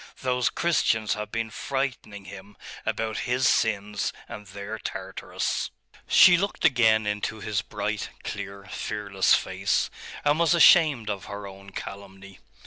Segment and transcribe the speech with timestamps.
[0.23, 2.57] Those Christians have been frightening him
[2.87, 5.69] about his sins and their Tartarus.'
[6.07, 9.91] She looked again into his bright, clear, fearless face,
[10.25, 12.39] and was ashamed of her own calumny.